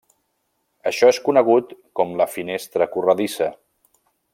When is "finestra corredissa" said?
2.39-3.53